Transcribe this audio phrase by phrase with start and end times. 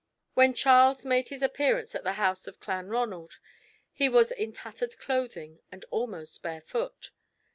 [0.33, 3.35] When Charles made his appearance at the house of Clanronald,
[3.93, 7.11] he was in tattered clothing and almost barefoot.